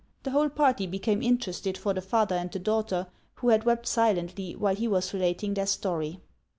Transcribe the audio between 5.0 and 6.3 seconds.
relating their story.